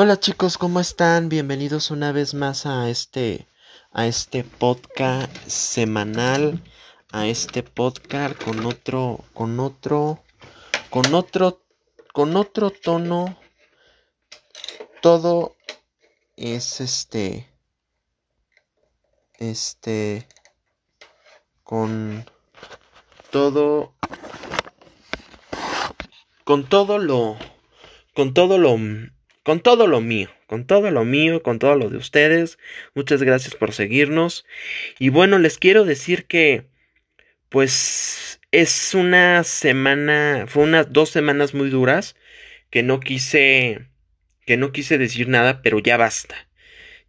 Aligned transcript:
Hola 0.00 0.20
chicos, 0.20 0.58
¿cómo 0.58 0.78
están? 0.78 1.28
Bienvenidos 1.28 1.90
una 1.90 2.12
vez 2.12 2.32
más 2.32 2.66
a 2.66 2.88
este 2.88 3.48
a 3.90 4.06
este 4.06 4.44
podcast 4.44 5.28
semanal, 5.48 6.62
a 7.10 7.26
este 7.26 7.64
podcast 7.64 8.40
con 8.40 8.64
otro 8.64 9.24
con 9.34 9.58
otro 9.58 10.22
con 10.88 11.12
otro 11.12 11.64
con 12.12 12.36
otro 12.36 12.70
tono 12.70 13.40
todo 15.02 15.56
es 16.36 16.80
este 16.80 17.52
este 19.40 20.28
con 21.64 22.24
todo 23.32 23.94
con 26.44 26.68
todo 26.68 26.98
lo 26.98 27.36
con 28.14 28.32
todo 28.32 28.58
lo 28.58 28.76
con 29.48 29.60
todo 29.60 29.86
lo 29.86 30.02
mío, 30.02 30.28
con 30.46 30.66
todo 30.66 30.90
lo 30.90 31.06
mío, 31.06 31.42
con 31.42 31.58
todo 31.58 31.74
lo 31.74 31.88
de 31.88 31.96
ustedes. 31.96 32.58
Muchas 32.94 33.22
gracias 33.22 33.54
por 33.54 33.72
seguirnos. 33.72 34.44
Y 34.98 35.08
bueno, 35.08 35.38
les 35.38 35.56
quiero 35.56 35.86
decir 35.86 36.26
que 36.26 36.66
pues 37.48 38.40
es 38.50 38.92
una 38.92 39.44
semana, 39.44 40.44
fue 40.48 40.64
unas 40.64 40.92
dos 40.92 41.08
semanas 41.08 41.54
muy 41.54 41.70
duras 41.70 42.14
que 42.68 42.82
no 42.82 43.00
quise 43.00 43.88
que 44.44 44.58
no 44.58 44.70
quise 44.70 44.98
decir 44.98 45.28
nada, 45.28 45.62
pero 45.62 45.78
ya 45.78 45.96
basta. 45.96 46.47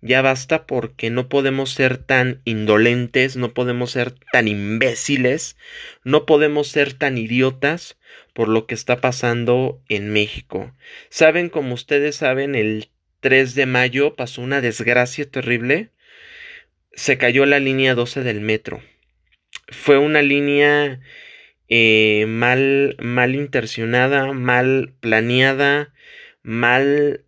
Ya 0.02 0.22
basta 0.22 0.66
porque 0.66 1.10
no 1.10 1.28
podemos 1.28 1.72
ser 1.72 1.98
tan 1.98 2.42
indolentes, 2.46 3.36
no 3.36 3.54
podemos 3.54 3.92
ser 3.92 4.14
tan 4.32 4.48
imbéciles, 4.48 5.58
no 6.04 6.26
podemos 6.26 6.70
ser 6.70 6.94
tan 6.94 7.18
idiotas 7.18 7.98
por 8.34 8.48
lo 8.48 8.66
que 8.66 8.76
está 8.76 9.02
pasando 9.02 9.82
en 9.90 10.12
México. 10.12 10.74
Saben, 11.10 11.50
como 11.50 11.74
ustedes 11.74 12.16
saben, 12.16 12.56
el 12.56 12.90
3 13.20 13.56
de 13.56 13.66
mayo 13.66 14.16
pasó 14.16 14.42
una 14.42 14.62
desgracia 14.62 15.30
terrible. 15.30 15.90
Se 16.94 17.18
cayó 17.18 17.46
la 17.46 17.60
línea 17.60 17.96
12 17.96 18.24
del 18.24 18.40
metro. 18.40 18.82
Fue 19.68 19.98
una 19.98 20.22
línea 20.22 21.02
eh, 21.68 22.26
mal, 22.28 22.96
mal 23.00 23.36
intencionada, 23.36 24.32
mal 24.34 24.94
planeada, 25.00 25.94
mal, 26.42 27.26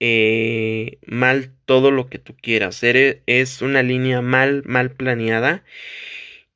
eh, 0.00 0.98
mal 1.06 1.52
todo 1.66 1.90
lo 1.90 2.08
que 2.08 2.18
tú 2.18 2.34
quieras. 2.40 2.82
Es 2.82 3.62
una 3.62 3.82
línea 3.82 4.20
mal, 4.22 4.62
mal 4.66 4.90
planeada. 4.92 5.64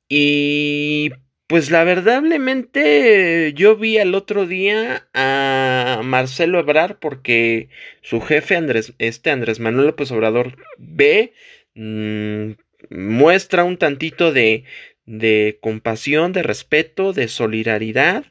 Y 0.09 1.13
pues 1.49 1.71
la 1.71 1.83
verdadmente 1.85 3.53
yo 3.55 3.77
vi 3.77 3.99
al 3.99 4.15
otro 4.15 4.47
día 4.47 5.09
a 5.15 6.03
Marcelo 6.05 6.59
Ebrar 6.59 6.99
porque 6.99 7.71
su 8.03 8.21
jefe 8.21 8.57
Andrés, 8.57 8.93
este 8.99 9.31
Andrés 9.31 9.59
Manuel 9.61 9.95
Obrador 10.11 10.57
ve, 10.79 11.33
mm, 11.75 12.53
muestra 12.91 13.65
un 13.65 13.79
tantito 13.79 14.33
de, 14.33 14.65
de 15.07 15.59
compasión, 15.63 16.33
de 16.33 16.43
respeto, 16.43 17.13
de 17.15 17.29
solidaridad. 17.29 18.27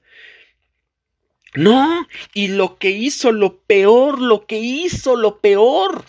No, 1.55 2.07
y 2.33 2.49
lo 2.49 2.77
que 2.77 2.91
hizo, 2.91 3.31
lo 3.31 3.59
peor, 3.61 4.19
lo 4.21 4.45
que 4.45 4.59
hizo, 4.59 5.15
lo 5.15 5.39
peor, 5.39 6.05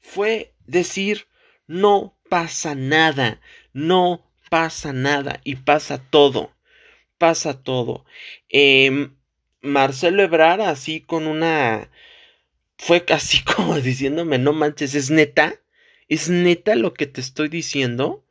fue 0.00 0.54
decir, 0.66 1.26
no 1.66 2.16
pasa 2.28 2.74
nada, 2.74 3.40
no 3.72 4.26
pasa 4.50 4.92
nada 4.92 5.40
y 5.44 5.56
pasa 5.56 5.98
todo. 5.98 6.52
Pasa 7.18 7.62
todo. 7.62 8.04
Eh, 8.48 9.10
Marcelo 9.62 10.22
Ebrar 10.22 10.60
así 10.60 11.00
con 11.00 11.26
una... 11.26 11.90
Fue 12.78 13.04
casi 13.04 13.42
como 13.56 13.80
diciéndome, 13.80 14.38
no 14.38 14.52
manches, 14.52 14.94
es 14.94 15.10
neta. 15.10 15.60
¿Es 16.08 16.28
neta 16.28 16.74
lo 16.76 16.94
que 16.94 17.06
te 17.06 17.20
estoy 17.20 17.48
diciendo? 17.48 18.24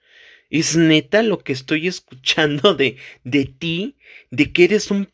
¿Es 0.49 0.77
neta 0.77 1.23
lo 1.23 1.39
que 1.39 1.51
estoy 1.51 1.87
escuchando 1.87 2.75
de, 2.75 2.97
de 3.23 3.45
ti? 3.45 3.97
De 4.29 4.53
que 4.53 4.65
eres 4.65 4.91
un... 4.91 5.11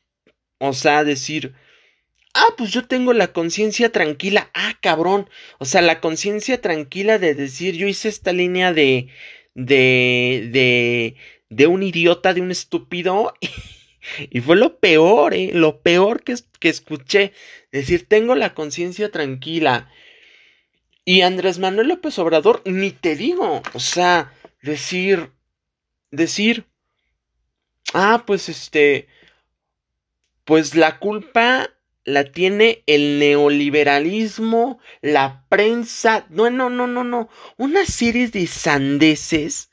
O 0.62 0.74
sea, 0.74 1.04
decir... 1.04 1.54
Ah, 2.34 2.48
pues 2.58 2.72
yo 2.72 2.86
tengo 2.88 3.12
la 3.12 3.34
conciencia 3.34 3.92
tranquila. 3.92 4.50
Ah, 4.54 4.78
cabrón. 4.80 5.30
O 5.58 5.66
sea, 5.66 5.82
la 5.82 6.00
conciencia 6.00 6.62
tranquila 6.62 7.18
de 7.18 7.36
decir, 7.36 7.76
yo 7.76 7.88
hice 7.88 8.08
esta 8.08 8.32
línea 8.32 8.72
de, 8.72 9.10
de, 9.54 10.50
de, 10.54 11.16
de 11.50 11.68
un 11.68 11.84
idiota, 11.84 12.34
de 12.34 12.42
un 12.42 12.52
estúpido. 12.52 13.34
Y 14.32 14.42
fue 14.42 14.56
lo 14.56 14.80
peor, 14.80 15.36
¿eh? 15.36 15.52
Lo 15.54 15.82
peor 15.82 16.24
que, 16.24 16.34
que 16.60 16.70
escuché. 16.70 17.34
Decir, 17.72 18.08
tengo 18.08 18.34
la 18.34 18.56
conciencia 18.56 19.12
tranquila. 19.12 19.92
Y 21.06 21.22
Andrés 21.22 21.60
Manuel 21.60 21.90
López 21.90 22.18
Obrador, 22.18 22.64
ni 22.66 22.90
te 22.90 23.16
digo. 23.16 23.62
O 23.74 23.80
sea, 23.80 24.34
decir, 24.64 25.30
decir, 26.10 26.66
ah, 27.94 28.24
pues 28.26 28.50
este, 28.50 29.08
pues 30.52 30.76
la 30.76 31.00
culpa 31.00 31.70
la 32.04 32.26
tiene 32.26 32.84
el 32.86 33.20
neoliberalismo, 33.20 34.80
la 35.02 35.46
prensa, 35.48 36.28
no, 36.30 36.50
no, 36.50 36.70
no, 36.70 36.88
no, 36.88 37.06
no, 37.06 37.30
una 37.56 37.86
serie 37.86 38.28
de 38.28 38.48
sandeces 38.48 39.72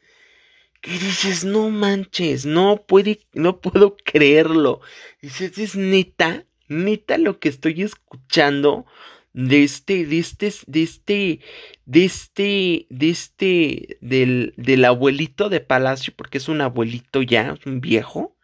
que 0.80 0.92
dices, 0.92 1.42
no 1.44 1.68
manches, 1.70 2.46
no 2.46 2.84
puede, 2.86 3.26
no 3.32 3.60
puedo 3.60 3.96
creerlo. 3.96 4.80
Dices, 5.20 5.58
es 5.58 5.74
neta, 5.74 6.44
neta 6.68 7.18
lo 7.18 7.40
que 7.40 7.48
estoy 7.48 7.82
escuchando 7.82 8.86
de 9.32 9.64
este, 9.64 10.06
de 10.06 10.20
este, 10.20 10.52
de 10.68 10.82
este, 10.84 11.40
de 11.86 12.04
este, 12.04 12.86
de 12.88 13.10
este, 13.10 13.98
del, 14.00 14.54
del 14.56 14.84
abuelito 14.84 15.48
de 15.48 15.58
Palacio, 15.58 16.12
porque 16.16 16.38
es 16.38 16.46
un 16.46 16.60
abuelito 16.60 17.20
ya, 17.20 17.56
un 17.66 17.80
viejo 17.80 18.37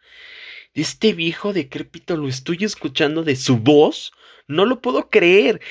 este 0.75 1.13
viejo 1.13 1.53
decrépito 1.53 2.17
lo 2.17 2.27
estoy 2.27 2.57
escuchando 2.61 3.23
de 3.23 3.37
su 3.37 3.57
voz, 3.57 4.11
no 4.47 4.65
lo 4.65 4.81
puedo 4.81 5.09
creer. 5.09 5.61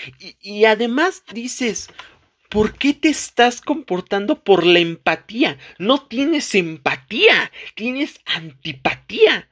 Y, 0.40 0.64
además 0.64 1.22
dices, 1.32 1.90
¿por 2.48 2.72
qué 2.74 2.94
te 2.94 3.10
estás 3.10 3.60
comportando 3.60 4.42
por 4.42 4.64
la 4.64 4.78
empatía? 4.78 5.58
No 5.78 6.06
tienes 6.06 6.54
empatía, 6.54 7.52
tienes 7.74 8.20
antipatía. 8.24 9.48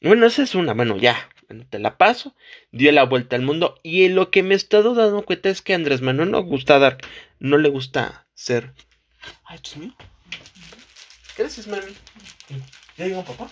Bueno, 0.00 0.26
esa 0.26 0.42
es 0.42 0.54
una, 0.54 0.72
bueno, 0.72 0.96
ya, 0.96 1.28
te 1.68 1.78
la 1.78 1.98
paso, 1.98 2.34
dio 2.72 2.90
la 2.90 3.04
vuelta 3.04 3.36
al 3.36 3.42
mundo. 3.42 3.78
Y 3.82 4.08
lo 4.08 4.30
que 4.30 4.42
me 4.42 4.54
he 4.54 4.56
estado 4.56 4.94
dando 4.94 5.24
cuenta 5.24 5.50
es 5.50 5.60
que 5.60 5.74
Andrés 5.74 6.00
Manuel 6.00 6.30
no 6.30 6.42
gusta 6.42 6.78
dar, 6.78 6.98
no 7.38 7.58
le 7.58 7.68
gusta 7.68 8.26
ser. 8.34 8.72
Ay, 9.44 9.58
Dios 9.62 9.76
mío. 9.76 9.94
Gracias, 11.36 11.66
mami. 11.66 11.92
¿Ya 12.96 13.06
llegó 13.06 13.24
papá? 13.24 13.50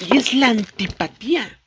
Y 0.00 0.16
es 0.16 0.34
la 0.34 0.48
antipatía. 0.48 1.60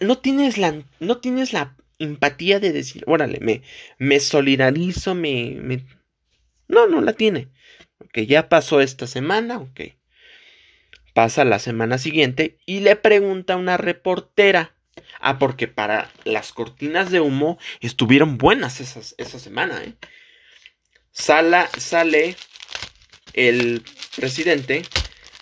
no, 0.00 0.18
tienes 0.18 0.58
la, 0.58 0.82
no 1.00 1.18
tienes 1.18 1.52
la 1.52 1.76
empatía 1.98 2.60
de 2.60 2.72
decir, 2.72 3.04
órale, 3.06 3.38
me, 3.40 3.62
me 3.98 4.20
solidarizo, 4.20 5.14
me. 5.14 5.84
No, 6.68 6.86
no 6.86 7.00
la 7.00 7.14
tiene. 7.14 7.48
Ok, 7.98 8.20
ya 8.20 8.48
pasó 8.48 8.80
esta 8.80 9.06
semana, 9.06 9.58
ok. 9.58 9.80
Pasa 11.14 11.44
la 11.44 11.58
semana 11.58 11.98
siguiente 11.98 12.58
y 12.64 12.80
le 12.80 12.96
pregunta 12.96 13.54
a 13.54 13.56
una 13.56 13.76
reportera. 13.76 14.74
Ah, 15.20 15.38
porque 15.38 15.66
para 15.66 16.10
las 16.24 16.52
cortinas 16.52 17.10
de 17.10 17.20
humo 17.20 17.58
estuvieron 17.80 18.38
buenas 18.38 18.80
esas, 18.80 19.14
esa 19.18 19.38
semana, 19.38 19.82
¿eh? 19.82 19.94
Sala, 21.10 21.68
sale 21.76 22.36
el 23.32 23.82
presidente 24.16 24.82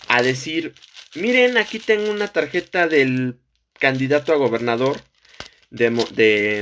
a 0.08 0.22
decir, 0.22 0.74
Miren, 1.16 1.56
aquí 1.56 1.78
tengo 1.78 2.10
una 2.10 2.28
tarjeta 2.28 2.88
del 2.88 3.40
candidato 3.78 4.34
a 4.34 4.36
gobernador 4.36 5.00
de, 5.70 5.90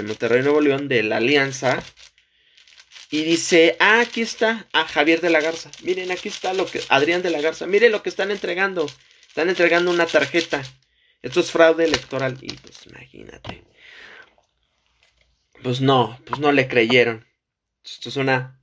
Monterrey 0.07 0.43
Nuevo 0.43 0.61
León, 0.61 0.87
de 0.87 1.03
la 1.03 1.17
Alianza. 1.17 1.83
Y 3.11 3.25
dice, 3.25 3.77
ah, 3.81 4.01
aquí 4.01 4.23
está, 4.23 4.69
ah, 4.73 4.87
Javier 4.87 5.21
de 5.21 5.31
la 5.31 5.41
Garza. 5.41 5.73
Miren, 5.83 6.13
aquí 6.13 6.29
está 6.29 6.55
lo 6.55 6.67
que, 6.67 6.81
Adrián 6.89 7.23
de 7.23 7.31
la 7.31 7.41
Garza. 7.41 7.67
Miren 7.67 7.91
lo 7.91 8.05
que 8.05 8.11
están 8.11 8.31
entregando. 8.31 8.87
Están 9.27 9.49
entregando 9.49 9.91
una 9.91 10.07
tarjeta. 10.07 10.63
Esto 11.21 11.41
es 11.41 11.51
fraude 11.51 11.85
electoral. 11.85 12.39
Y 12.41 12.53
pues 12.55 12.87
imagínate. 12.87 13.65
Pues 15.65 15.81
no, 15.81 16.21
pues 16.27 16.39
no 16.41 16.53
le 16.53 16.69
creyeron. 16.69 17.27
Esto 17.85 18.09
es 18.09 18.17
una... 18.17 18.63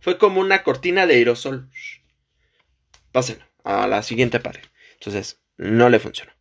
Fue 0.00 0.18
como 0.18 0.40
una 0.40 0.64
cortina 0.64 1.06
de 1.06 1.14
aerosol. 1.14 1.70
Pásenlo 3.12 3.51
a 3.64 3.86
la 3.86 4.02
siguiente 4.02 4.40
pared. 4.40 4.62
Entonces, 4.94 5.40
no 5.56 5.88
le 5.88 5.98
funcionó. 5.98 6.32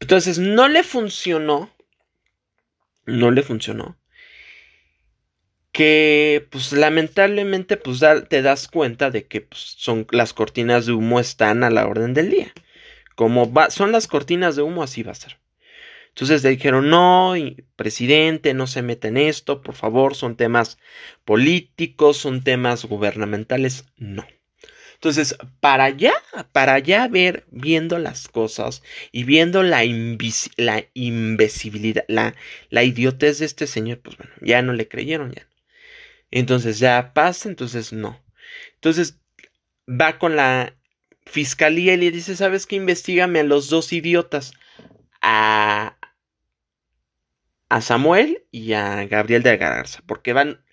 Entonces, 0.00 0.38
no 0.38 0.68
le 0.68 0.82
funcionó. 0.82 1.70
No 3.06 3.30
le 3.30 3.42
funcionó. 3.42 3.96
Que, 5.72 6.46
pues, 6.50 6.72
lamentablemente, 6.72 7.76
pues, 7.76 8.02
te 8.28 8.42
das 8.42 8.68
cuenta 8.68 9.10
de 9.10 9.26
que 9.26 9.42
pues, 9.42 9.60
son 9.78 10.06
las 10.10 10.32
cortinas 10.32 10.86
de 10.86 10.92
humo 10.92 11.20
están 11.20 11.64
a 11.64 11.70
la 11.70 11.86
orden 11.86 12.14
del 12.14 12.30
día. 12.30 12.52
Como 13.14 13.52
son 13.70 13.92
las 13.92 14.06
cortinas 14.06 14.56
de 14.56 14.62
humo, 14.62 14.82
así 14.82 15.02
va 15.02 15.12
a 15.12 15.16
ser. 15.16 15.38
Entonces 16.16 16.42
le 16.44 16.50
dijeron, 16.50 16.88
no, 16.88 17.34
presidente, 17.76 18.54
no 18.54 18.66
se 18.66 18.80
mete 18.80 19.08
en 19.08 19.18
esto, 19.18 19.60
por 19.60 19.74
favor, 19.74 20.14
son 20.14 20.34
temas 20.34 20.78
políticos, 21.26 22.16
son 22.16 22.42
temas 22.42 22.86
gubernamentales, 22.86 23.84
no. 23.98 24.26
Entonces, 24.96 25.36
para 25.60 25.84
allá, 25.84 26.14
para 26.52 26.74
allá 26.74 27.06
ver, 27.06 27.44
viendo 27.50 27.98
las 27.98 28.28
cosas 28.28 28.82
y 29.12 29.24
viendo 29.24 29.62
la, 29.62 29.84
la 30.56 30.86
invisibilidad, 30.94 32.04
la, 32.08 32.34
la 32.70 32.82
idiotez 32.82 33.38
de 33.38 33.46
este 33.46 33.66
señor, 33.66 34.00
pues 34.00 34.16
bueno, 34.16 34.32
ya 34.40 34.62
no 34.62 34.72
le 34.72 34.88
creyeron 34.88 35.32
ya. 35.32 35.46
Entonces 36.30 36.78
ya 36.78 37.12
pasa, 37.14 37.48
entonces 37.48 37.92
no. 37.92 38.22
Entonces 38.74 39.18
va 39.88 40.18
con 40.18 40.34
la 40.34 40.74
fiscalía 41.26 41.94
y 41.94 41.98
le 41.98 42.10
dice, 42.10 42.34
¿sabes 42.36 42.66
qué? 42.66 42.76
Investígame 42.76 43.40
a 43.40 43.44
los 43.44 43.68
dos 43.68 43.92
idiotas, 43.92 44.52
a, 45.20 45.98
a 47.68 47.80
Samuel 47.80 48.44
y 48.50 48.72
a 48.72 49.06
Gabriel 49.06 49.42
de 49.42 49.56
Garza, 49.56 50.02
porque 50.06 50.32
van 50.32 50.64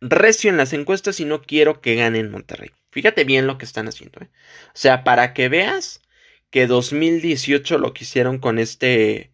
recio 0.00 0.48
en 0.50 0.56
las 0.56 0.72
encuestas 0.72 1.20
y 1.20 1.24
no 1.24 1.42
quiero 1.42 1.80
que 1.80 1.94
ganen 1.94 2.30
Monterrey. 2.30 2.70
Fíjate 2.90 3.24
bien 3.24 3.46
lo 3.46 3.58
que 3.58 3.64
están 3.64 3.88
haciendo. 3.88 4.20
¿eh? 4.20 4.28
O 4.68 4.74
sea, 4.74 5.04
para 5.04 5.32
que 5.32 5.48
veas 5.48 6.02
que 6.50 6.66
2018 6.66 7.78
lo 7.78 7.94
que 7.94 8.04
hicieron 8.04 8.38
con 8.38 8.58
este, 8.58 9.32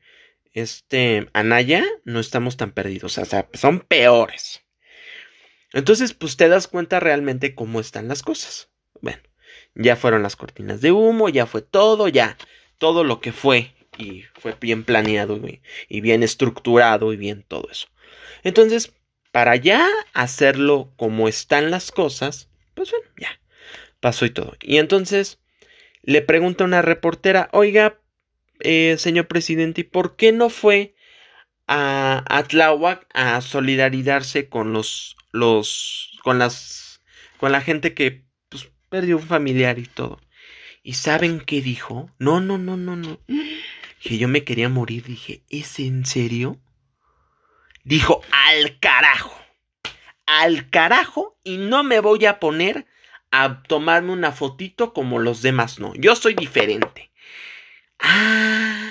este 0.53 1.29
Anaya, 1.33 1.85
no 2.05 2.21
estamos 2.21 2.57
tan 2.57 2.73
perdidos. 2.73 3.19
O 3.19 3.25
sea, 3.25 3.49
son 3.55 3.81
peores. 3.81 4.63
Entonces, 5.73 6.15
pues 6.15 6.37
te 6.37 6.49
das 6.49 6.69
cuenta 6.69 7.01
realmente 7.01 7.55
cómo 7.55 7.81
están 7.81 8.09
las 8.09 8.23
cosas. 8.23 8.71
Bueno, 9.01 9.23
ya 9.75 9.97
fueron 9.97 10.23
las 10.23 10.37
cortinas 10.37 10.81
de 10.81 10.93
humo, 10.93 11.29
ya 11.29 11.47
fue 11.47 11.63
todo, 11.63 12.09
ya 12.09 12.37
todo 12.79 13.05
lo 13.05 13.21
que 13.21 13.33
fue 13.33 13.75
y 13.99 14.25
fue 14.35 14.55
bien 14.61 14.85
planeado 14.85 15.41
y 15.89 16.01
bien 16.01 16.23
estructurado 16.23 17.13
y 17.13 17.17
bien 17.17 17.45
todo 17.47 17.69
eso. 17.71 17.89
Entonces, 18.43 18.93
para 19.33 19.57
ya 19.57 19.87
hacerlo 20.13 20.93
como 20.97 21.29
están 21.29 21.71
las 21.71 21.91
cosas, 21.91 22.49
pues 22.75 22.91
bueno, 22.91 23.07
ya 23.19 23.39
pasó 24.07 24.25
y 24.25 24.31
todo. 24.31 24.57
Y 24.63 24.77
entonces 24.77 25.41
le 26.03 26.23
pregunta 26.23 26.63
una 26.63 26.81
reportera, 26.81 27.49
oiga, 27.51 27.99
eh, 28.61 28.95
señor 28.99 29.27
presidente, 29.27 29.81
¿y 29.81 29.85
por 29.85 30.15
qué 30.15 30.31
no 30.31 30.49
fue 30.49 30.95
a, 31.67 32.23
a 32.29 32.95
a 33.15 33.41
solidarizarse 33.41 34.49
con 34.49 34.73
los, 34.73 35.17
los, 35.33 36.21
con 36.23 36.39
las, 36.39 37.03
con 37.39 37.51
la 37.51 37.61
gente 37.61 37.95
que 37.95 38.23
pues, 38.49 38.69
perdió 38.91 39.17
un 39.17 39.25
familiar 39.25 39.81
y 39.81 39.87
todo? 39.87 40.21
¿Y 40.85 40.93
saben 40.93 41.41
qué 41.41 41.61
dijo? 41.61 42.09
No, 42.21 42.41
no, 42.41 42.59
no, 42.59 42.77
no, 42.77 42.95
no. 42.95 43.19
Que 44.01 44.19
yo 44.19 44.29
me 44.29 44.45
quería 44.45 44.69
morir. 44.69 45.03
Dije, 45.03 45.43
¿es 45.49 45.81
en 45.81 46.07
serio? 46.07 46.61
Dijo, 47.83 48.21
al 48.31 48.79
carajo. 48.79 49.37
Al 50.27 50.71
carajo 50.71 51.37
y 51.43 51.57
no 51.57 51.83
me 51.83 51.99
voy 51.99 52.25
a 52.27 52.39
poner 52.39 52.87
a 53.43 53.63
tomarme 53.63 54.13
una 54.13 54.33
fotito 54.33 54.95
como 54.95 55.19
los 55.19 55.43
demás 55.43 55.79
no. 55.79 55.93
Yo 55.95 56.17
soy 56.17 56.35
diferente. 56.35 57.11
Ah. 57.99 58.91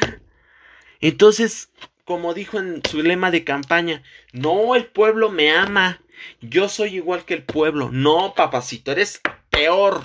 Entonces, 1.02 1.72
como 2.04 2.34
dijo 2.34 2.60
en 2.60 2.82
su 2.88 3.02
lema 3.02 3.32
de 3.32 3.44
campaña, 3.44 4.04
no, 4.34 4.76
el 4.76 4.86
pueblo 4.86 5.32
me 5.32 5.52
ama. 5.52 6.02
Yo 6.42 6.70
soy 6.70 6.96
igual 6.96 7.26
que 7.26 7.34
el 7.34 7.44
pueblo. 7.44 7.90
No, 7.92 8.34
papacito, 8.36 8.92
eres 8.92 9.20
peor. 9.50 10.04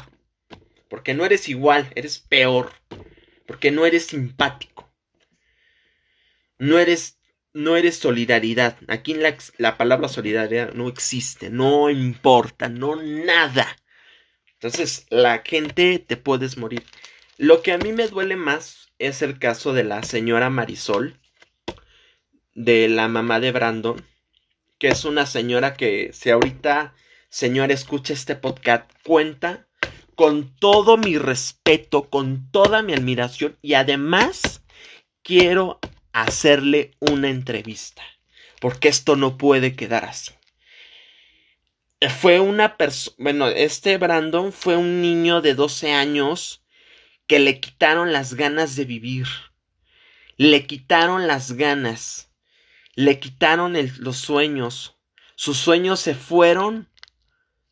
Porque 0.88 1.12
no 1.12 1.24
eres 1.24 1.48
igual, 1.48 1.90
eres 1.94 2.18
peor. 2.18 2.72
Porque 3.46 3.70
no 3.70 3.84
eres 3.84 4.06
simpático. 4.06 4.90
No 6.58 6.78
eres, 6.78 7.18
no 7.52 7.76
eres 7.76 7.98
solidaridad. 7.98 8.78
Aquí 8.88 9.14
la, 9.14 9.36
la 9.58 9.76
palabra 9.76 10.08
solidaridad 10.08 10.72
no 10.72 10.88
existe, 10.88 11.50
no 11.50 11.90
importa, 11.90 12.68
no 12.68 12.96
nada. 12.96 13.76
Entonces, 14.62 15.06
la 15.08 15.42
gente 15.42 15.98
te 15.98 16.18
puedes 16.18 16.58
morir. 16.58 16.84
Lo 17.38 17.62
que 17.62 17.72
a 17.72 17.78
mí 17.78 17.92
me 17.94 18.08
duele 18.08 18.36
más 18.36 18.92
es 18.98 19.22
el 19.22 19.38
caso 19.38 19.72
de 19.72 19.84
la 19.84 20.02
señora 20.02 20.50
Marisol, 20.50 21.18
de 22.52 22.90
la 22.90 23.08
mamá 23.08 23.40
de 23.40 23.52
Brandon, 23.52 24.04
que 24.78 24.88
es 24.88 25.06
una 25.06 25.24
señora 25.24 25.72
que 25.72 26.10
si 26.12 26.28
ahorita, 26.28 26.92
señora, 27.30 27.72
escucha 27.72 28.12
este 28.12 28.36
podcast, 28.36 28.90
cuenta 29.02 29.66
con 30.14 30.54
todo 30.56 30.98
mi 30.98 31.16
respeto, 31.16 32.10
con 32.10 32.50
toda 32.50 32.82
mi 32.82 32.92
admiración 32.92 33.56
y 33.62 33.72
además 33.72 34.62
quiero 35.22 35.78
hacerle 36.12 36.90
una 37.00 37.30
entrevista, 37.30 38.02
porque 38.60 38.88
esto 38.88 39.16
no 39.16 39.38
puede 39.38 39.74
quedar 39.74 40.04
así 40.04 40.32
fue 42.08 42.40
una 42.40 42.76
persona, 42.78 43.16
bueno, 43.18 43.48
este 43.48 43.98
Brandon 43.98 44.52
fue 44.52 44.76
un 44.76 45.02
niño 45.02 45.42
de 45.42 45.54
12 45.54 45.92
años 45.92 46.64
que 47.26 47.38
le 47.38 47.60
quitaron 47.60 48.12
las 48.12 48.34
ganas 48.34 48.74
de 48.74 48.86
vivir, 48.86 49.26
le 50.38 50.66
quitaron 50.66 51.26
las 51.26 51.52
ganas, 51.52 52.32
le 52.94 53.20
quitaron 53.20 53.76
los 53.98 54.16
sueños, 54.16 54.96
sus 55.36 55.58
sueños 55.58 56.00
se 56.00 56.14
fueron, 56.14 56.88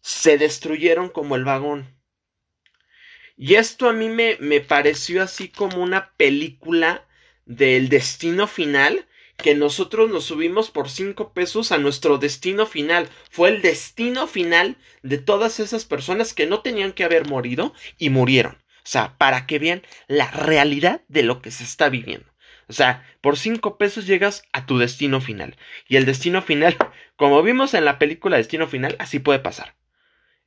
se 0.00 0.36
destruyeron 0.36 1.08
como 1.08 1.34
el 1.34 1.44
vagón. 1.44 1.96
Y 3.36 3.54
esto 3.54 3.88
a 3.88 3.92
mí 3.92 4.08
me, 4.08 4.36
me 4.40 4.60
pareció 4.60 5.22
así 5.22 5.48
como 5.48 5.82
una 5.82 6.12
película 6.16 7.06
del 7.46 7.88
destino 7.88 8.46
final 8.46 9.06
que 9.38 9.54
nosotros 9.54 10.10
nos 10.10 10.24
subimos 10.24 10.70
por 10.70 10.90
cinco 10.90 11.32
pesos 11.32 11.72
a 11.72 11.78
nuestro 11.78 12.18
destino 12.18 12.66
final. 12.66 13.08
Fue 13.30 13.48
el 13.48 13.62
destino 13.62 14.26
final 14.26 14.76
de 15.02 15.18
todas 15.18 15.60
esas 15.60 15.84
personas 15.84 16.34
que 16.34 16.46
no 16.46 16.60
tenían 16.60 16.92
que 16.92 17.04
haber 17.04 17.26
morido 17.26 17.72
y 17.98 18.10
murieron. 18.10 18.54
O 18.54 18.90
sea, 18.90 19.16
para 19.16 19.46
que 19.46 19.58
vean 19.58 19.82
la 20.08 20.30
realidad 20.30 21.02
de 21.08 21.22
lo 21.22 21.40
que 21.40 21.50
se 21.50 21.64
está 21.64 21.88
viviendo. 21.88 22.26
O 22.68 22.72
sea, 22.72 23.06
por 23.20 23.38
cinco 23.38 23.78
pesos 23.78 24.06
llegas 24.06 24.42
a 24.52 24.66
tu 24.66 24.78
destino 24.78 25.20
final. 25.20 25.56
Y 25.88 25.96
el 25.96 26.04
destino 26.04 26.42
final, 26.42 26.76
como 27.16 27.42
vimos 27.42 27.74
en 27.74 27.84
la 27.84 27.98
película 27.98 28.36
Destino 28.36 28.66
Final, 28.66 28.96
así 28.98 29.18
puede 29.18 29.38
pasar. 29.38 29.74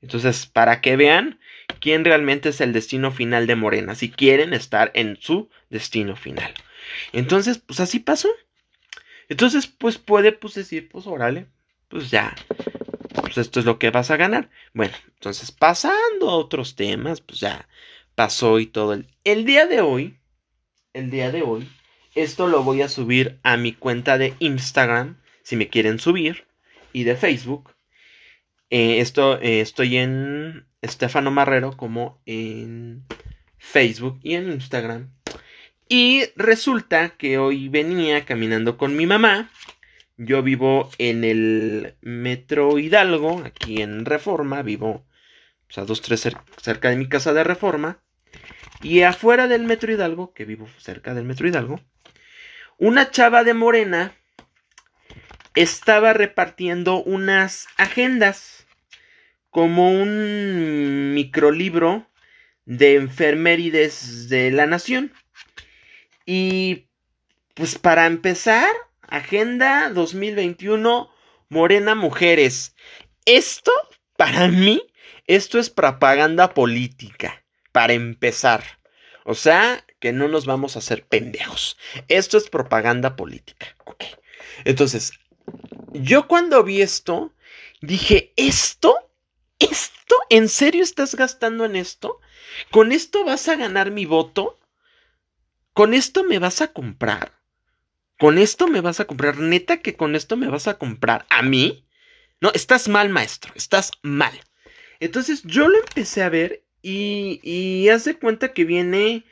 Entonces, 0.01 0.47
para 0.47 0.81
que 0.81 0.95
vean 0.95 1.39
quién 1.79 2.03
realmente 2.03 2.49
es 2.49 2.61
el 2.61 2.73
destino 2.73 3.11
final 3.11 3.47
de 3.47 3.55
Morena, 3.55 3.95
si 3.95 4.09
quieren 4.09 4.53
estar 4.53 4.91
en 4.95 5.17
su 5.19 5.49
destino 5.69 6.15
final. 6.15 6.53
Entonces, 7.13 7.59
pues 7.59 7.79
así 7.79 7.99
pasó. 7.99 8.29
Entonces, 9.31 9.65
pues 9.65 9.97
puede 9.97 10.33
pues 10.33 10.55
decir, 10.55 10.89
pues 10.89 11.07
órale, 11.07 11.47
pues 11.87 12.11
ya, 12.11 12.35
pues 13.21 13.37
esto 13.37 13.61
es 13.61 13.65
lo 13.65 13.79
que 13.79 13.89
vas 13.89 14.11
a 14.11 14.17
ganar. 14.17 14.49
Bueno, 14.73 14.93
entonces 15.07 15.53
pasando 15.53 16.29
a 16.29 16.35
otros 16.35 16.75
temas, 16.75 17.21
pues 17.21 17.39
ya 17.39 17.65
pasó 18.13 18.59
y 18.59 18.65
todo. 18.65 18.91
El, 18.91 19.07
el 19.23 19.45
día 19.45 19.67
de 19.67 19.79
hoy, 19.79 20.17
el 20.91 21.11
día 21.11 21.31
de 21.31 21.43
hoy, 21.43 21.65
esto 22.13 22.47
lo 22.47 22.63
voy 22.63 22.81
a 22.81 22.89
subir 22.89 23.39
a 23.43 23.55
mi 23.55 23.71
cuenta 23.71 24.17
de 24.17 24.33
Instagram, 24.39 25.15
si 25.43 25.55
me 25.55 25.69
quieren 25.69 25.99
subir, 25.99 26.45
y 26.91 27.05
de 27.05 27.15
Facebook. 27.15 27.73
Eh, 28.69 28.99
esto, 28.99 29.39
eh, 29.41 29.61
estoy 29.61 29.95
en 29.95 30.65
Estefano 30.81 31.31
Marrero 31.31 31.77
como 31.77 32.21
en 32.25 33.05
Facebook 33.57 34.19
y 34.23 34.33
en 34.33 34.51
Instagram. 34.51 35.09
Y 35.93 36.23
resulta 36.37 37.09
que 37.09 37.37
hoy 37.37 37.67
venía 37.67 38.23
caminando 38.23 38.77
con 38.77 38.95
mi 38.95 39.05
mamá. 39.05 39.51
Yo 40.15 40.41
vivo 40.41 40.89
en 40.99 41.25
el 41.25 41.97
Metro 41.99 42.79
Hidalgo, 42.79 43.43
aquí 43.43 43.81
en 43.81 44.05
Reforma, 44.05 44.61
vivo 44.61 45.05
pues, 45.67 45.79
a 45.79 45.83
dos, 45.83 46.01
tres 46.01 46.29
cerca 46.61 46.89
de 46.91 46.95
mi 46.95 47.09
casa 47.09 47.33
de 47.33 47.43
Reforma. 47.43 48.01
Y 48.81 49.01
afuera 49.01 49.49
del 49.49 49.65
Metro 49.65 49.91
Hidalgo, 49.91 50.33
que 50.33 50.45
vivo 50.45 50.69
cerca 50.77 51.13
del 51.13 51.25
Metro 51.25 51.49
Hidalgo, 51.49 51.81
una 52.77 53.11
chava 53.11 53.43
de 53.43 53.53
morena 53.53 54.15
estaba 55.55 56.13
repartiendo 56.13 57.03
unas 57.03 57.67
agendas 57.75 58.65
como 59.49 59.91
un 59.91 61.13
microlibro 61.13 62.07
de 62.63 62.95
enfermerides 62.95 64.29
de 64.29 64.51
la 64.51 64.67
nación. 64.67 65.11
Y 66.25 66.87
pues 67.53 67.77
para 67.77 68.05
empezar, 68.05 68.71
Agenda 69.01 69.89
2021, 69.89 71.09
Morena 71.49 71.95
Mujeres. 71.95 72.75
Esto, 73.25 73.71
para 74.17 74.47
mí, 74.47 74.81
esto 75.27 75.59
es 75.59 75.69
propaganda 75.69 76.53
política, 76.53 77.43
para 77.71 77.93
empezar. 77.93 78.63
O 79.25 79.35
sea, 79.35 79.85
que 79.99 80.11
no 80.11 80.27
nos 80.27 80.45
vamos 80.45 80.75
a 80.75 80.79
hacer 80.79 81.05
pendejos. 81.05 81.77
Esto 82.07 82.37
es 82.37 82.49
propaganda 82.49 83.15
política. 83.15 83.75
Ok. 83.85 84.03
Entonces, 84.65 85.11
yo 85.93 86.27
cuando 86.27 86.63
vi 86.63 86.81
esto, 86.81 87.33
dije, 87.81 88.33
¿esto? 88.35 88.95
¿Esto? 89.59 90.15
¿En 90.29 90.49
serio 90.49 90.83
estás 90.83 91.15
gastando 91.15 91.65
en 91.65 91.75
esto? 91.75 92.19
¿Con 92.71 92.91
esto 92.91 93.23
vas 93.25 93.47
a 93.47 93.55
ganar 93.55 93.91
mi 93.91 94.05
voto? 94.05 94.57
¿Con 95.73 95.93
esto 95.93 96.23
me 96.23 96.39
vas 96.39 96.61
a 96.61 96.73
comprar? 96.73 97.39
¿Con 98.19 98.37
esto 98.37 98.67
me 98.67 98.81
vas 98.81 98.99
a 98.99 99.05
comprar? 99.05 99.39
¿Neta 99.39 99.81
que 99.81 99.95
con 99.95 100.15
esto 100.15 100.37
me 100.37 100.47
vas 100.47 100.67
a 100.67 100.77
comprar? 100.77 101.25
¿A 101.29 101.41
mí? 101.41 101.85
No, 102.39 102.51
estás 102.53 102.87
mal, 102.87 103.09
maestro, 103.09 103.53
estás 103.55 103.91
mal. 104.01 104.33
Entonces 104.99 105.43
yo 105.43 105.67
lo 105.67 105.77
empecé 105.79 106.21
a 106.21 106.29
ver 106.29 106.63
y, 106.81 107.39
y 107.43 107.89
haz 107.89 108.09
cuenta 108.19 108.53
que 108.53 108.65
viene 108.65 109.25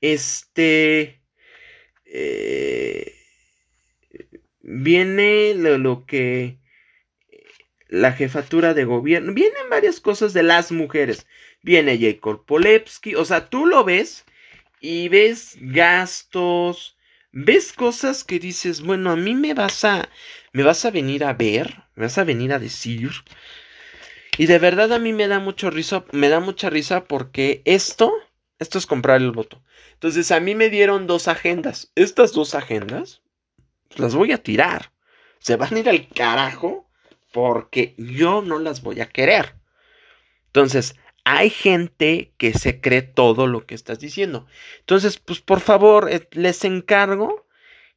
este... 0.00 1.20
Eh, 2.06 3.14
viene 4.60 5.54
lo, 5.54 6.06
que 6.06 6.58
la 7.88 8.12
jefatura 8.12 8.74
de 8.74 8.84
gobierno, 8.84 9.32
vienen 9.34 9.70
varias 9.70 10.00
cosas 10.00 10.32
de 10.32 10.42
las 10.42 10.72
mujeres. 10.72 11.26
Viene 11.62 11.98
Jacob 11.98 12.44
Polepsky, 12.44 13.14
o 13.14 13.24
sea, 13.24 13.48
tú 13.48 13.66
lo 13.66 13.84
ves 13.84 14.24
y 14.84 15.08
ves 15.08 15.56
gastos, 15.58 16.98
ves 17.32 17.72
cosas 17.72 18.22
que 18.22 18.38
dices, 18.38 18.82
bueno, 18.82 19.12
a 19.12 19.16
mí 19.16 19.34
me 19.34 19.54
vas 19.54 19.82
a 19.82 20.10
me 20.52 20.62
vas 20.62 20.84
a 20.84 20.90
venir 20.90 21.24
a 21.24 21.32
ver, 21.32 21.84
me 21.94 22.04
vas 22.04 22.18
a 22.18 22.24
venir 22.24 22.52
a 22.52 22.58
decir. 22.58 23.10
Y 24.36 24.44
de 24.44 24.58
verdad 24.58 24.92
a 24.92 24.98
mí 24.98 25.14
me 25.14 25.26
da 25.26 25.38
mucho 25.38 25.70
risa, 25.70 26.04
me 26.12 26.28
da 26.28 26.38
mucha 26.40 26.68
risa 26.68 27.04
porque 27.04 27.62
esto, 27.64 28.12
esto 28.58 28.76
es 28.76 28.84
comprar 28.84 29.22
el 29.22 29.32
voto. 29.32 29.62
Entonces 29.94 30.30
a 30.30 30.38
mí 30.38 30.54
me 30.54 30.68
dieron 30.68 31.06
dos 31.06 31.28
agendas. 31.28 31.90
Estas 31.94 32.32
dos 32.32 32.54
agendas 32.54 33.22
las 33.96 34.14
voy 34.14 34.32
a 34.32 34.42
tirar. 34.42 34.92
Se 35.38 35.56
van 35.56 35.76
a 35.76 35.78
ir 35.78 35.88
al 35.88 36.08
carajo 36.10 36.90
porque 37.32 37.94
yo 37.96 38.42
no 38.42 38.58
las 38.58 38.82
voy 38.82 39.00
a 39.00 39.08
querer. 39.08 39.54
Entonces, 40.48 40.94
hay 41.24 41.50
gente 41.50 42.32
que 42.36 42.52
se 42.52 42.80
cree 42.80 43.02
todo 43.02 43.46
lo 43.46 43.66
que 43.66 43.74
estás 43.74 43.98
diciendo. 43.98 44.46
Entonces, 44.80 45.18
pues 45.18 45.40
por 45.40 45.60
favor, 45.60 46.08
eh, 46.10 46.28
les 46.32 46.64
encargo 46.64 47.46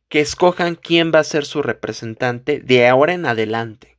que 0.09 0.21
escojan 0.21 0.75
quién 0.75 1.11
va 1.13 1.19
a 1.19 1.25
ser 1.25 1.45
su 1.45 1.61
representante 1.61 2.61
de 2.61 2.87
ahora 2.87 3.13
en 3.13 3.25
adelante. 3.25 3.97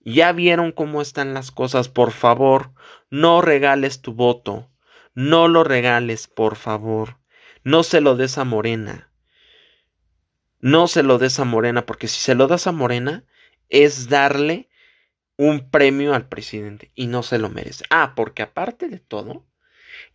Ya 0.00 0.32
vieron 0.32 0.72
cómo 0.72 1.00
están 1.00 1.34
las 1.34 1.50
cosas, 1.50 1.88
por 1.88 2.10
favor, 2.10 2.72
no 3.10 3.40
regales 3.40 4.02
tu 4.02 4.12
voto. 4.12 4.68
No 5.14 5.48
lo 5.48 5.64
regales, 5.64 6.28
por 6.28 6.54
favor. 6.54 7.18
No 7.64 7.82
se 7.82 8.00
lo 8.00 8.16
des 8.16 8.38
a 8.38 8.44
Morena. 8.44 9.12
No 10.60 10.86
se 10.86 11.02
lo 11.02 11.18
des 11.18 11.40
a 11.40 11.44
Morena, 11.44 11.86
porque 11.86 12.08
si 12.08 12.20
se 12.20 12.34
lo 12.34 12.46
das 12.46 12.66
a 12.66 12.72
Morena, 12.72 13.24
es 13.68 14.08
darle 14.08 14.67
un 15.38 15.70
premio 15.70 16.14
al 16.14 16.28
presidente 16.28 16.90
y 16.94 17.06
no 17.06 17.22
se 17.22 17.38
lo 17.38 17.48
merece. 17.48 17.84
Ah, 17.88 18.12
porque 18.14 18.42
aparte 18.42 18.88
de 18.88 18.98
todo, 18.98 19.46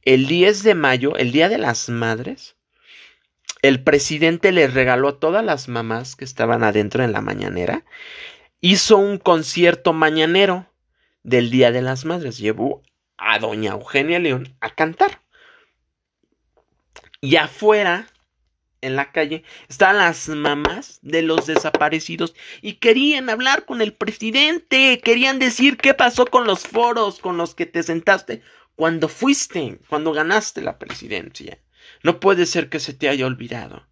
el 0.04 0.28
10 0.28 0.64
de 0.64 0.76
mayo, 0.76 1.16
el 1.16 1.32
Día 1.32 1.50
de 1.50 1.58
las 1.58 1.90
Madres, 1.90 2.58
el 3.62 3.82
presidente 3.82 4.52
le 4.52 4.68
regaló 4.68 5.08
a 5.08 5.20
todas 5.20 5.44
las 5.44 5.70
mamás 5.70 6.18
que 6.18 6.26
estaban 6.26 6.64
adentro 6.64 7.04
en 7.04 7.14
la 7.14 7.22
mañanera, 7.22 7.86
hizo 8.60 8.98
un 8.98 9.18
concierto 9.18 9.94
mañanero 9.94 10.70
del 11.24 11.50
Día 11.50 11.72
de 11.72 11.82
las 11.82 12.04
Madres. 12.04 12.38
Llevó 12.38 12.84
a 13.18 13.40
doña 13.40 13.72
Eugenia 13.72 14.20
León 14.20 14.56
a 14.60 14.76
cantar. 14.76 15.22
Y 17.22 17.38
afuera 17.38 18.08
en 18.84 18.96
la 18.96 19.12
calle 19.12 19.44
estaban 19.70 19.98
las 19.98 20.30
mamás 20.30 21.00
de 21.02 21.22
los 21.22 21.48
desaparecidos 21.48 22.36
y 22.62 22.74
querían 22.74 23.30
hablar 23.30 23.66
con 23.66 23.82
el 23.82 23.94
presidente, 23.94 25.02
querían 25.04 25.40
decir 25.40 25.78
qué 25.78 25.94
pasó 25.94 26.26
con 26.26 26.46
los 26.46 26.68
foros 26.68 27.20
con 27.20 27.38
los 27.38 27.56
que 27.56 27.66
te 27.66 27.84
sentaste 27.84 28.42
cuando 28.76 29.08
fuiste, 29.08 29.80
cuando 29.88 30.14
ganaste 30.14 30.62
la 30.62 30.78
presidencia. 30.78 31.60
No 32.04 32.20
puede 32.20 32.46
ser 32.46 32.70
que 32.70 32.80
se 32.80 32.94
te 32.94 33.10
haya 33.10 33.26
olvidado. 33.26 33.88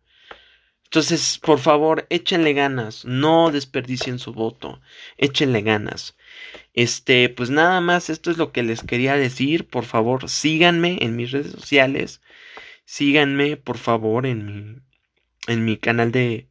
Entonces, 0.85 1.39
por 1.41 1.59
favor, 1.59 2.05
échenle 2.09 2.51
ganas, 2.51 3.05
no 3.05 3.49
desperdicien 3.49 4.19
su 4.19 4.33
voto, 4.33 4.81
échenle 5.15 5.61
ganas. 5.61 6.17
Este, 6.73 7.29
pues 7.29 7.49
nada 7.49 7.79
más, 7.79 8.09
esto 8.09 8.29
es 8.29 8.37
lo 8.37 8.51
que 8.51 8.61
les 8.61 8.83
quería 8.83 9.15
decir. 9.15 9.69
Por 9.69 9.85
favor, 9.85 10.29
síganme 10.29 10.97
en 10.99 11.15
mis 11.15 11.31
redes 11.31 11.53
sociales 11.53 12.21
síganme 12.91 13.55
por 13.55 13.77
favor 13.77 14.25
en 14.25 14.45
mi, 14.45 14.81
en 15.47 15.63
mi 15.63 15.77
canal 15.77 16.11
de, 16.11 16.49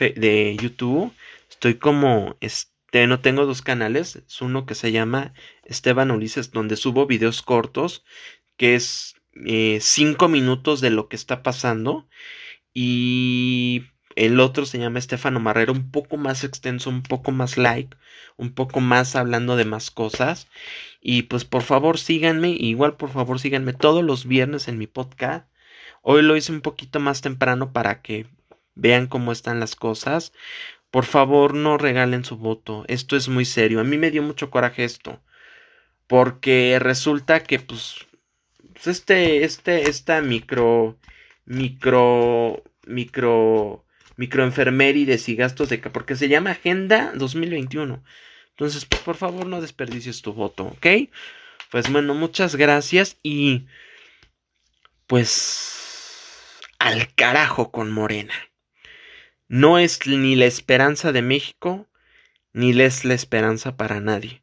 de 0.00 0.56
YouTube. 0.58 1.12
Estoy 1.50 1.74
como, 1.74 2.38
este, 2.40 3.06
no 3.06 3.20
tengo 3.20 3.44
dos 3.44 3.60
canales, 3.60 4.16
es 4.16 4.40
uno 4.40 4.64
que 4.64 4.74
se 4.74 4.92
llama 4.92 5.34
Esteban 5.64 6.10
Ulises, 6.10 6.52
donde 6.52 6.76
subo 6.76 7.06
videos 7.06 7.42
cortos, 7.42 8.02
que 8.56 8.74
es 8.76 9.16
eh, 9.44 9.78
cinco 9.82 10.28
minutos 10.28 10.80
de 10.80 10.88
lo 10.88 11.08
que 11.08 11.16
está 11.16 11.42
pasando. 11.42 12.08
Y 12.72 13.84
el 14.16 14.40
otro 14.40 14.64
se 14.64 14.78
llama 14.78 14.98
Estefano 14.98 15.38
Marrero, 15.38 15.74
un 15.74 15.90
poco 15.90 16.16
más 16.16 16.44
extenso, 16.44 16.88
un 16.88 17.02
poco 17.02 17.30
más 17.30 17.58
like, 17.58 17.94
un 18.38 18.54
poco 18.54 18.80
más 18.80 19.16
hablando 19.16 19.56
de 19.56 19.66
más 19.66 19.90
cosas. 19.90 20.48
Y 21.02 21.24
pues 21.24 21.44
por 21.44 21.62
favor 21.62 21.98
síganme, 21.98 22.52
igual 22.58 22.96
por 22.96 23.10
favor 23.10 23.38
síganme 23.38 23.74
todos 23.74 24.02
los 24.02 24.26
viernes 24.26 24.66
en 24.68 24.78
mi 24.78 24.86
podcast. 24.86 25.46
Hoy 26.06 26.20
lo 26.20 26.36
hice 26.36 26.52
un 26.52 26.60
poquito 26.60 27.00
más 27.00 27.22
temprano 27.22 27.72
para 27.72 28.02
que 28.02 28.26
vean 28.74 29.06
cómo 29.06 29.32
están 29.32 29.58
las 29.58 29.74
cosas. 29.74 30.34
Por 30.90 31.06
favor, 31.06 31.54
no 31.54 31.78
regalen 31.78 32.26
su 32.26 32.36
voto. 32.36 32.84
Esto 32.88 33.16
es 33.16 33.28
muy 33.30 33.46
serio. 33.46 33.80
A 33.80 33.84
mí 33.84 33.96
me 33.96 34.10
dio 34.10 34.22
mucho 34.22 34.50
coraje 34.50 34.84
esto. 34.84 35.22
Porque 36.06 36.78
resulta 36.78 37.42
que, 37.42 37.58
pues, 37.58 38.06
pues 38.74 38.86
este, 38.86 39.44
este, 39.44 39.88
esta 39.88 40.20
micro, 40.20 40.98
micro, 41.46 42.62
micro, 42.86 43.86
microenfermerides 44.16 45.26
y 45.30 45.36
gastos 45.36 45.70
de... 45.70 45.78
Porque 45.78 46.16
se 46.16 46.28
llama 46.28 46.50
Agenda 46.50 47.12
2021. 47.14 48.04
Entonces, 48.50 48.84
pues, 48.84 49.00
por 49.00 49.16
favor, 49.16 49.46
no 49.46 49.62
desperdicies 49.62 50.20
tu 50.20 50.34
voto, 50.34 50.64
¿ok? 50.64 50.86
Pues 51.70 51.90
bueno, 51.90 52.12
muchas 52.12 52.56
gracias 52.56 53.16
y... 53.22 53.66
Pues 55.06 55.83
al 56.84 57.14
carajo 57.14 57.70
con 57.70 57.90
Morena. 57.90 58.34
No 59.48 59.78
es 59.78 60.06
ni 60.06 60.36
la 60.36 60.44
esperanza 60.44 61.12
de 61.12 61.22
México, 61.22 61.88
ni 62.52 62.78
es 62.78 63.06
la 63.06 63.14
esperanza 63.14 63.78
para 63.78 64.00
nadie. 64.00 64.42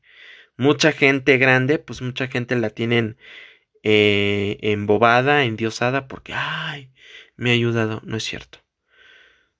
Mucha 0.57 0.91
gente 0.91 1.37
grande, 1.37 1.77
pues 1.77 2.01
mucha 2.01 2.29
gente 2.29 2.55
la 2.55 2.71
tienen 2.71 3.15
eh, 3.83 4.57
embobada, 4.61 5.43
endiosada, 5.43 6.07
porque, 6.07 6.33
ay, 6.35 6.91
me 7.35 7.51
ha 7.51 7.53
ayudado. 7.53 8.01
No 8.05 8.17
es 8.17 8.23
cierto. 8.23 8.57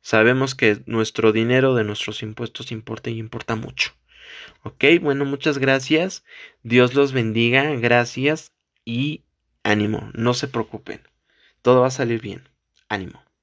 Sabemos 0.01 0.55
que 0.55 0.81
nuestro 0.87 1.31
dinero 1.31 1.75
de 1.75 1.83
nuestros 1.83 2.23
impuestos 2.23 2.71
importa 2.71 3.11
y 3.11 3.19
importa 3.19 3.55
mucho. 3.55 3.91
Ok, 4.63 4.85
bueno, 4.99 5.23
muchas 5.25 5.59
gracias. 5.59 6.25
Dios 6.63 6.95
los 6.95 7.11
bendiga, 7.11 7.75
gracias 7.75 8.53
y 8.85 9.21
ánimo, 9.61 10.09
no 10.15 10.33
se 10.33 10.47
preocupen. 10.47 11.01
Todo 11.61 11.81
va 11.81 11.87
a 11.87 11.91
salir 11.91 12.21
bien. 12.21 12.50
Ánimo. 12.93 13.19